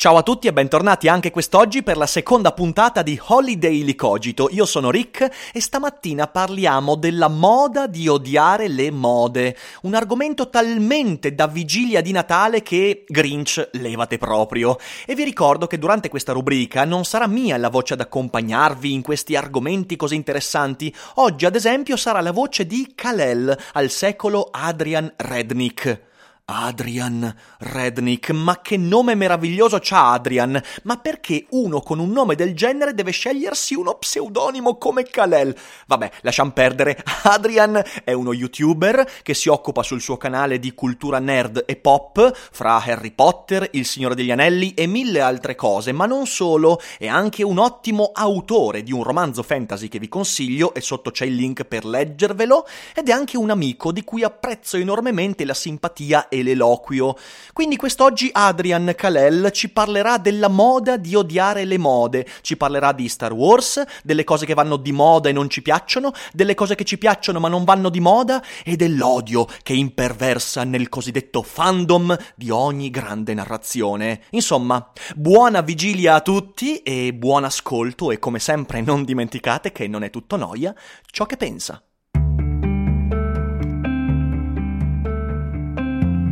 [0.00, 4.48] Ciao a tutti e bentornati anche quest'oggi per la seconda puntata di Holiday Licogito.
[4.52, 9.56] Io sono Rick e stamattina parliamo della moda di odiare le mode.
[9.82, 14.78] Un argomento talmente da vigilia di Natale che Grinch levate proprio.
[15.04, 19.02] E vi ricordo che durante questa rubrica non sarà mia la voce ad accompagnarvi in
[19.02, 20.94] questi argomenti così interessanti.
[21.14, 26.06] Oggi, ad esempio, sarà la voce di Kalel, al secolo Adrian Rednick.
[26.50, 30.58] Adrian Rednick, ma che nome meraviglioso c'ha Adrian!
[30.84, 35.54] Ma perché uno con un nome del genere deve scegliersi uno pseudonimo come Kalel?
[35.86, 37.04] Vabbè, lasciam perdere.
[37.24, 42.34] Adrian è uno youtuber che si occupa sul suo canale di cultura nerd e pop,
[42.50, 47.08] fra Harry Potter, Il Signore degli Anelli e mille altre cose, ma non solo, è
[47.08, 51.34] anche un ottimo autore di un romanzo fantasy che vi consiglio e sotto c'è il
[51.34, 56.36] link per leggervelo, ed è anche un amico di cui apprezzo enormemente la simpatia e
[56.38, 57.16] e l'eloquio.
[57.52, 63.08] Quindi quest'oggi Adrian Kalel ci parlerà della moda di odiare le mode, ci parlerà di
[63.08, 66.84] Star Wars, delle cose che vanno di moda e non ci piacciono, delle cose che
[66.84, 72.50] ci piacciono ma non vanno di moda e dell'odio che imperversa nel cosiddetto fandom di
[72.50, 74.22] ogni grande narrazione.
[74.30, 80.02] Insomma, buona vigilia a tutti e buon ascolto e come sempre non dimenticate che non
[80.02, 80.74] è tutto noia
[81.10, 81.82] ciò che pensa.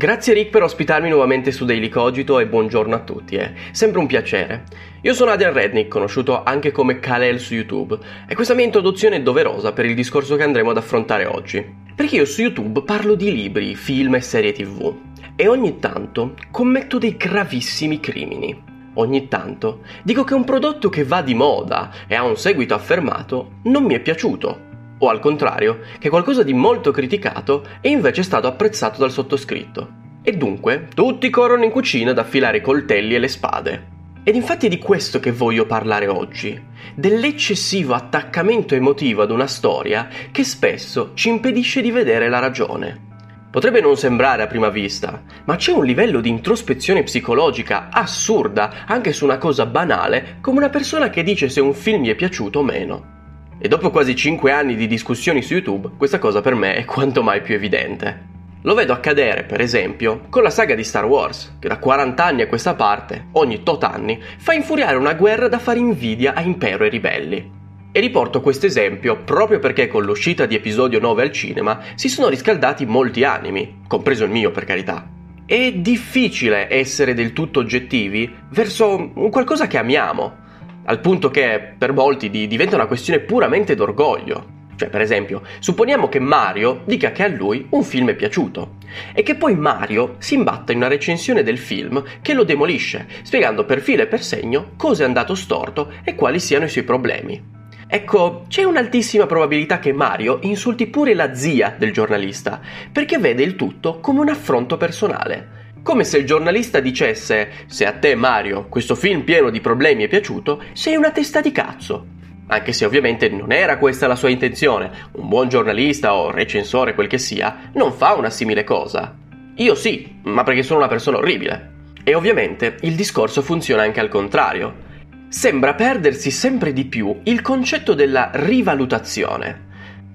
[0.00, 4.06] Grazie Rick per ospitarmi nuovamente su Daily Cogito e buongiorno a tutti, è sempre un
[4.06, 4.64] piacere.
[5.02, 9.20] Io sono Adrian Rednick, conosciuto anche come Kalel su YouTube, e questa mia introduzione è
[9.20, 11.62] doverosa per il discorso che andremo ad affrontare oggi.
[11.94, 14.90] Perché io su YouTube parlo di libri, film e serie tv
[15.36, 18.58] e ogni tanto commetto dei gravissimi crimini.
[18.94, 23.56] Ogni tanto dico che un prodotto che va di moda e ha un seguito affermato
[23.64, 24.68] non mi è piaciuto.
[25.02, 29.88] O al contrario, che qualcosa di molto criticato è invece stato apprezzato dal sottoscritto.
[30.22, 33.98] E dunque tutti corrono in cucina ad affilare i coltelli e le spade.
[34.22, 36.60] Ed infatti è di questo che voglio parlare oggi,
[36.94, 43.08] dell'eccessivo attaccamento emotivo ad una storia che spesso ci impedisce di vedere la ragione.
[43.50, 49.14] Potrebbe non sembrare a prima vista, ma c'è un livello di introspezione psicologica assurda anche
[49.14, 52.58] su una cosa banale come una persona che dice se un film gli è piaciuto
[52.58, 53.19] o meno.
[53.62, 57.22] E dopo quasi 5 anni di discussioni su YouTube, questa cosa per me è quanto
[57.22, 58.28] mai più evidente.
[58.62, 62.40] Lo vedo accadere, per esempio, con la saga di Star Wars, che da 40 anni
[62.40, 66.84] a questa parte, ogni tot anni, fa infuriare una guerra da fare invidia a impero
[66.84, 67.50] e ribelli.
[67.92, 72.28] E riporto questo esempio proprio perché con l'uscita di episodio 9 al cinema si sono
[72.28, 75.06] riscaldati molti animi, compreso il mio per carità.
[75.44, 80.48] È difficile essere del tutto oggettivi verso un qualcosa che amiamo,
[80.84, 86.20] al punto che per molti diventa una questione puramente d'orgoglio, cioè, per esempio, supponiamo che
[86.20, 88.76] Mario dica che a lui un film è piaciuto
[89.12, 93.66] e che poi Mario si imbatta in una recensione del film che lo demolisce, spiegando
[93.66, 97.58] per filo e per segno cosa è andato storto e quali siano i suoi problemi.
[97.86, 102.58] Ecco, c'è un'altissima probabilità che Mario insulti pure la zia del giornalista,
[102.90, 105.59] perché vede il tutto come un affronto personale.
[105.82, 110.08] Come se il giornalista dicesse: Se a te, Mario, questo film pieno di problemi è
[110.08, 112.18] piaciuto, sei una testa di cazzo
[112.50, 114.90] anche se ovviamente non era questa la sua intenzione.
[115.12, 119.16] Un buon giornalista o recensore, quel che sia, non fa una simile cosa.
[119.56, 121.78] Io sì, ma perché sono una persona orribile.
[122.02, 124.88] E ovviamente il discorso funziona anche al contrario.
[125.28, 129.68] Sembra perdersi sempre di più il concetto della rivalutazione.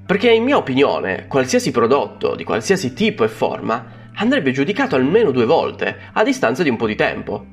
[0.06, 5.46] Perché in mia opinione, qualsiasi prodotto, di qualsiasi tipo e forma, andrebbe giudicato almeno due
[5.46, 7.46] volte, a distanza di un po' di tempo.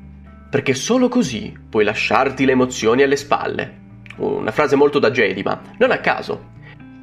[0.50, 3.80] Perché solo così puoi lasciarti le emozioni alle spalle
[4.16, 6.50] una frase molto da Jedi, ma non a caso.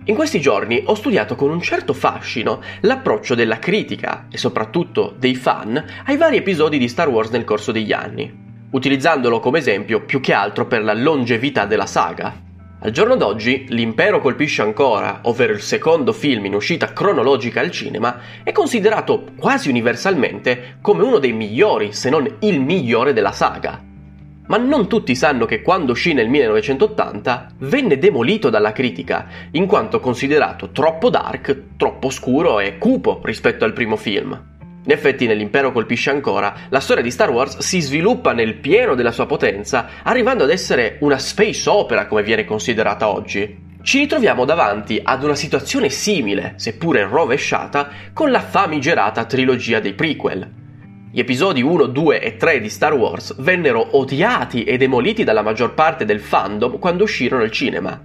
[0.05, 5.35] In questi giorni ho studiato con un certo fascino l'approccio della critica e soprattutto dei
[5.35, 8.31] fan ai vari episodi di Star Wars nel corso degli anni,
[8.71, 12.47] utilizzandolo come esempio più che altro per la longevità della saga.
[12.81, 18.19] Al giorno d'oggi, L'impero colpisce ancora, ovvero il secondo film in uscita cronologica al cinema,
[18.41, 23.87] è considerato quasi universalmente come uno dei migliori, se non il migliore della saga
[24.49, 29.99] ma non tutti sanno che quando uscì nel 1980 venne demolito dalla critica, in quanto
[29.99, 34.48] considerato troppo dark, troppo scuro e cupo rispetto al primo film.
[34.89, 39.11] In effetti, nell'impero colpisce ancora, la storia di Star Wars si sviluppa nel pieno della
[39.11, 43.67] sua potenza, arrivando ad essere una space opera come viene considerata oggi.
[43.83, 50.53] Ci ritroviamo davanti ad una situazione simile, seppure rovesciata, con la famigerata trilogia dei prequel.
[51.11, 55.75] Gli episodi 1, 2 e 3 di Star Wars vennero odiati e demoliti dalla maggior
[55.75, 58.01] parte del fandom quando uscirono al cinema.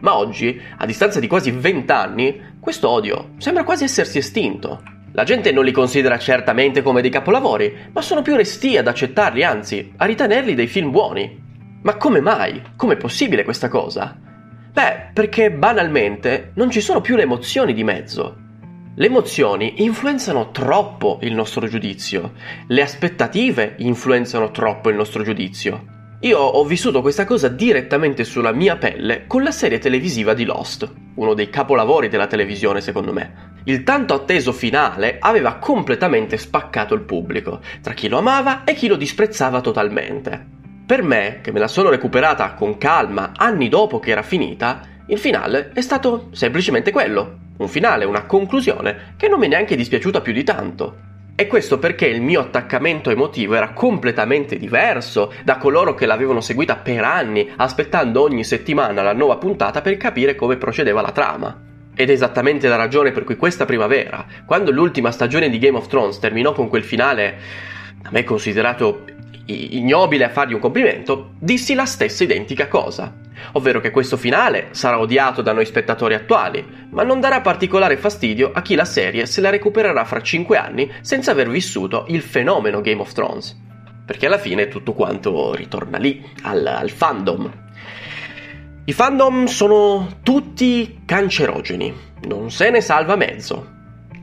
[0.00, 5.00] Ma oggi, a distanza di quasi 20 anni, questo odio sembra quasi essersi estinto.
[5.12, 9.44] La gente non li considera certamente come dei capolavori, ma sono più resti ad accettarli,
[9.44, 11.40] anzi, a ritenerli dei film buoni.
[11.82, 12.62] Ma come mai?
[12.76, 14.16] Com'è possibile questa cosa?
[14.72, 18.36] Beh, perché banalmente non ci sono più le emozioni di mezzo.
[18.94, 22.32] Le emozioni influenzano troppo il nostro giudizio,
[22.68, 26.01] le aspettative influenzano troppo il nostro giudizio.
[26.24, 30.88] Io ho vissuto questa cosa direttamente sulla mia pelle con la serie televisiva di Lost,
[31.16, 33.54] uno dei capolavori della televisione secondo me.
[33.64, 38.86] Il tanto atteso finale aveva completamente spaccato il pubblico, tra chi lo amava e chi
[38.86, 40.46] lo disprezzava totalmente.
[40.86, 45.18] Per me, che me la sono recuperata con calma anni dopo che era finita, il
[45.18, 47.38] finale è stato semplicemente quello.
[47.56, 51.10] Un finale, una conclusione, che non mi è neanche dispiaciuta più di tanto.
[51.34, 56.76] E questo perché il mio attaccamento emotivo era completamente diverso da coloro che l'avevano seguita
[56.76, 61.58] per anni, aspettando ogni settimana la nuova puntata per capire come procedeva la trama.
[61.94, 65.88] Ed è esattamente la ragione per cui questa primavera, quando l'ultima stagione di Game of
[65.88, 67.38] Thrones terminò con quel finale
[68.02, 69.04] a me considerato
[69.46, 73.12] ignobile a fargli un complimento, dissi la stessa identica cosa,
[73.52, 78.50] ovvero che questo finale sarà odiato da noi spettatori attuali, ma non darà particolare fastidio
[78.52, 82.80] a chi la serie se la recupererà fra 5 anni senza aver vissuto il fenomeno
[82.80, 83.58] Game of Thrones.
[84.04, 87.52] Perché alla fine tutto quanto ritorna lì, al, al fandom.
[88.84, 91.94] I fandom sono tutti cancerogeni,
[92.26, 93.70] non se ne salva mezzo.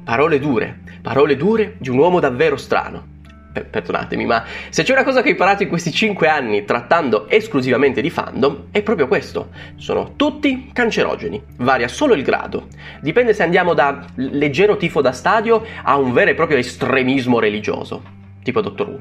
[0.04, 3.18] Parole dure, parole dure di un uomo davvero strano
[3.52, 8.02] perdonatemi, ma se c'è una cosa che ho imparato in questi 5 anni trattando esclusivamente
[8.02, 9.50] di fandom, è proprio questo.
[9.76, 12.68] Sono tutti cancerogeni, varia solo il grado.
[13.02, 18.04] Dipende se andiamo da leggero tifo da stadio a un vero e proprio estremismo religioso,
[18.44, 19.00] tipo Doctor Who.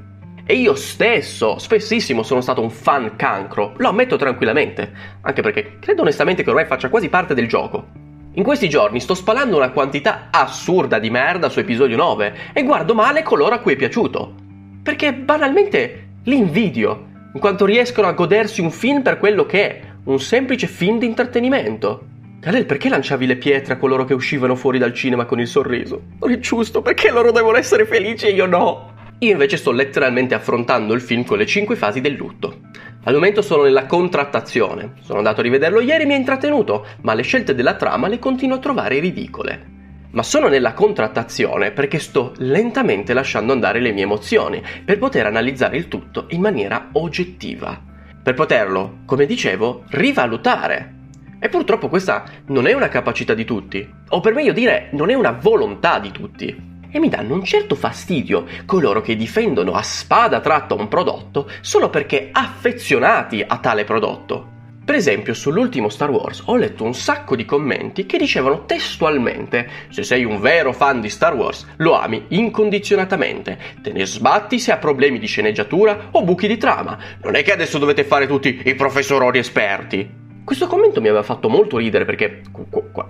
[0.50, 4.90] E io stesso, spessissimo, sono stato un fan cancro, lo ammetto tranquillamente,
[5.20, 8.07] anche perché credo onestamente che ormai faccia quasi parte del gioco.
[8.34, 12.94] In questi giorni sto spalando una quantità assurda di merda su episodio 9 e guardo
[12.94, 14.34] male coloro a cui è piaciuto.
[14.82, 19.80] Perché banalmente li invidio, in quanto riescono a godersi un film per quello che è,
[20.04, 22.06] un semplice film di intrattenimento.
[22.40, 26.02] Kalel, perché lanciavi le pietre a coloro che uscivano fuori dal cinema con il sorriso?
[26.20, 28.96] Non è giusto, perché loro devono essere felici e io no?
[29.20, 32.60] Io invece sto letteralmente affrontando il film con le 5 fasi del lutto.
[33.02, 34.92] Al momento sono nella contrattazione.
[35.00, 38.20] Sono andato a rivederlo ieri e mi ha intrattenuto, ma le scelte della trama le
[38.20, 39.76] continuo a trovare ridicole.
[40.12, 45.76] Ma sono nella contrattazione perché sto lentamente lasciando andare le mie emozioni per poter analizzare
[45.76, 47.76] il tutto in maniera oggettiva.
[48.22, 50.94] Per poterlo, come dicevo, rivalutare.
[51.40, 55.14] E purtroppo questa non è una capacità di tutti, o per meglio dire, non è
[55.14, 60.40] una volontà di tutti e mi danno un certo fastidio coloro che difendono a spada
[60.40, 64.56] tratta un prodotto solo perché affezionati a tale prodotto.
[64.88, 70.02] Per esempio, sull'ultimo Star Wars ho letto un sacco di commenti che dicevano testualmente: Se
[70.02, 74.78] sei un vero fan di Star Wars, lo ami incondizionatamente, te ne sbatti se ha
[74.78, 76.98] problemi di sceneggiatura o buchi di trama.
[77.22, 80.27] Non è che adesso dovete fare tutti i professoroni esperti.
[80.48, 82.40] Questo commento mi aveva fatto molto ridere perché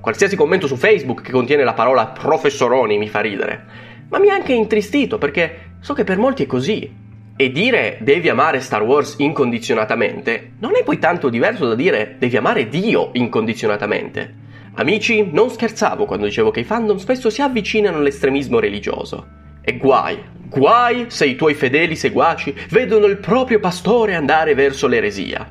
[0.01, 3.65] qualsiasi commento su Facebook che contiene la parola professoroni mi fa ridere,
[4.09, 6.93] ma mi ha anche intristito perché so che per molti è così.
[7.37, 12.37] E dire devi amare Star Wars incondizionatamente non è poi tanto diverso da dire devi
[12.37, 14.35] amare Dio incondizionatamente.
[14.75, 19.29] Amici, non scherzavo quando dicevo che i fandom spesso si avvicinano all'estremismo religioso.
[19.63, 20.19] E guai,
[20.49, 25.49] guai se i tuoi fedeli seguaci vedono il proprio pastore andare verso l'eresia.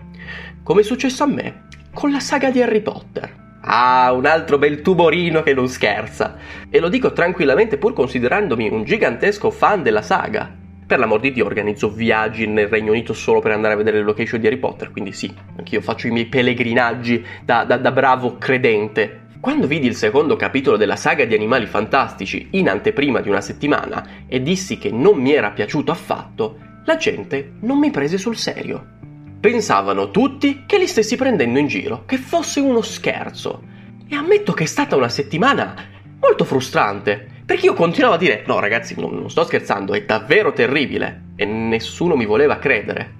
[0.64, 1.67] Come è successo a me
[1.98, 3.60] con la saga di Harry Potter.
[3.62, 6.36] Ah, un altro bel tuborino che non scherza.
[6.70, 10.48] E lo dico tranquillamente pur considerandomi un gigantesco fan della saga.
[10.86, 14.04] Per l'amor di Dio organizzo viaggi nel Regno Unito solo per andare a vedere le
[14.04, 18.38] location di Harry Potter, quindi sì, anch'io faccio i miei pellegrinaggi da, da, da bravo
[18.38, 19.22] credente.
[19.40, 24.06] Quando vidi il secondo capitolo della saga di Animali Fantastici in anteprima di una settimana
[24.28, 28.97] e dissi che non mi era piaciuto affatto, la gente non mi prese sul serio.
[29.40, 33.62] Pensavano tutti che li stessi prendendo in giro, che fosse uno scherzo.
[34.10, 35.76] E ammetto che è stata una settimana
[36.20, 40.54] molto frustrante, perché io continuavo a dire, no ragazzi, non, non sto scherzando, è davvero
[40.54, 41.26] terribile.
[41.36, 43.14] E nessuno mi voleva credere.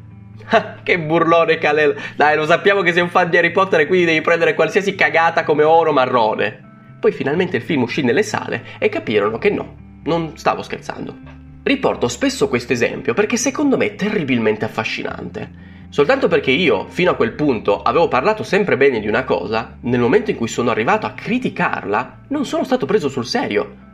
[0.50, 1.96] Ah, che burlone Kalel!
[2.16, 4.96] Dai, lo sappiamo che sei un fan di Harry Potter e quindi devi prendere qualsiasi
[4.96, 6.96] cagata come oro marrone.
[7.00, 11.16] Poi finalmente il film uscì nelle sale e capirono che no, non stavo scherzando.
[11.64, 15.67] Riporto spesso questo esempio perché secondo me è terribilmente affascinante.
[15.90, 20.02] Soltanto perché io, fino a quel punto, avevo parlato sempre bene di una cosa, nel
[20.02, 23.86] momento in cui sono arrivato a criticarla, non sono stato preso sul serio.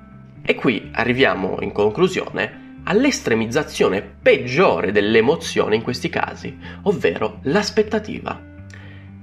[0.43, 8.51] E qui arriviamo, in conclusione, all'estremizzazione peggiore dell'emozione in questi casi, ovvero l'aspettativa.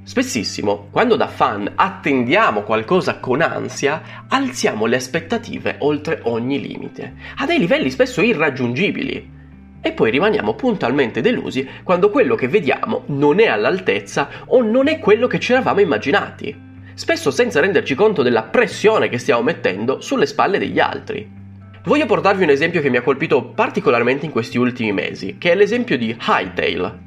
[0.02, 7.46] Spessissimo, quando da fan attendiamo qualcosa con ansia, alziamo le aspettative oltre ogni limite, a
[7.46, 9.38] dei livelli spesso irraggiungibili
[9.80, 14.98] e poi rimaniamo puntualmente delusi quando quello che vediamo non è all'altezza o non è
[14.98, 16.54] quello che ci eravamo immaginati,
[16.94, 21.38] spesso senza renderci conto della pressione che stiamo mettendo sulle spalle degli altri.
[21.84, 25.54] Voglio portarvi un esempio che mi ha colpito particolarmente in questi ultimi mesi, che è
[25.54, 26.98] l'esempio di Hytale,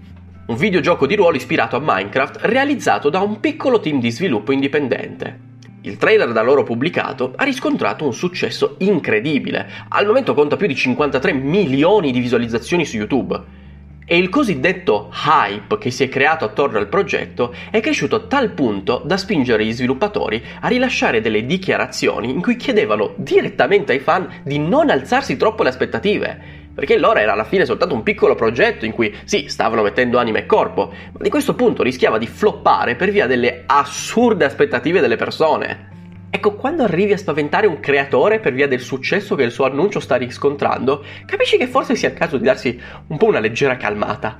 [0.47, 5.51] un videogioco di ruolo ispirato a Minecraft realizzato da un piccolo team di sviluppo indipendente.
[5.85, 10.75] Il trailer da loro pubblicato ha riscontrato un successo incredibile, al momento conta più di
[10.75, 13.62] 53 milioni di visualizzazioni su YouTube.
[14.05, 18.51] E il cosiddetto hype che si è creato attorno al progetto è cresciuto a tal
[18.51, 24.41] punto da spingere gli sviluppatori a rilasciare delle dichiarazioni in cui chiedevano direttamente ai fan
[24.43, 28.85] di non alzarsi troppo le aspettative, perché loro era alla fine soltanto un piccolo progetto
[28.85, 32.95] in cui sì, stavano mettendo anima e corpo, ma di questo punto rischiava di floppare
[32.95, 35.92] per via delle assurde aspettative delle persone.
[36.35, 39.99] Ecco, quando arrivi a spaventare un creatore per via del successo che il suo annuncio
[39.99, 44.39] sta riscontrando, capisci che forse sia il caso di darsi un po' una leggera calmata.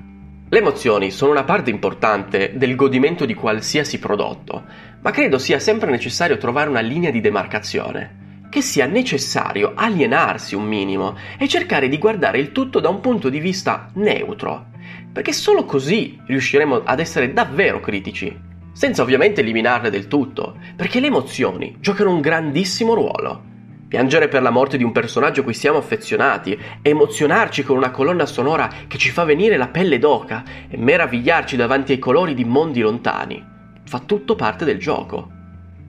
[0.50, 4.64] Le emozioni sono una parte importante del godimento di qualsiasi prodotto,
[5.02, 10.64] ma credo sia sempre necessario trovare una linea di demarcazione che sia necessario alienarsi un
[10.64, 14.70] minimo e cercare di guardare il tutto da un punto di vista neutro,
[15.12, 21.08] perché solo così riusciremo ad essere davvero critici, senza ovviamente eliminarle del tutto, perché le
[21.08, 23.52] emozioni giocano un grandissimo ruolo.
[23.88, 28.26] Piangere per la morte di un personaggio a cui siamo affezionati, emozionarci con una colonna
[28.26, 32.82] sonora che ci fa venire la pelle d'oca e meravigliarci davanti ai colori di mondi
[32.82, 33.42] lontani,
[33.86, 35.30] fa tutto parte del gioco.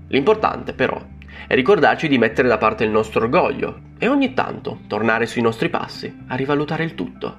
[0.09, 1.03] L'importante però
[1.47, 5.69] e ricordarci di mettere da parte il nostro orgoglio e ogni tanto tornare sui nostri
[5.69, 7.39] passi a rivalutare il tutto.